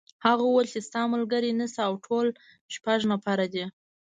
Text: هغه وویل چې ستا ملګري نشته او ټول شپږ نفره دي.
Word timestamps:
هغه 0.25 0.43
وویل 0.45 0.67
چې 0.73 0.79
ستا 0.87 1.01
ملګري 1.13 1.51
نشته 1.59 1.81
او 1.87 1.93
ټول 2.05 2.27
شپږ 2.75 2.99
نفره 3.11 3.45
دي. 3.53 3.65